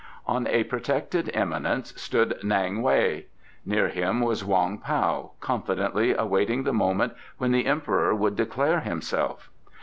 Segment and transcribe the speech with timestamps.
[0.25, 3.27] On a protected eminence stood N'ang Wei.
[3.67, 9.51] Near him was Wong Pao, confidently awaiting the moment when the Emperor should declare himself.